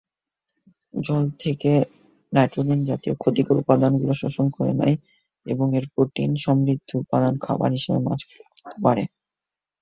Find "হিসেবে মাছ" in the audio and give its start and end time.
7.77-8.19